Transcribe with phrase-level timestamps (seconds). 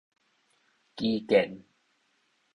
[0.95, 1.63] 肌腱